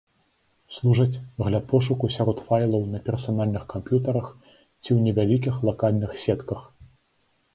[0.75, 4.57] Служаць для пошуку сярод файлаў на персанальных камп'ютарах ці
[4.95, 6.61] ў невялікіх лакальных сетках.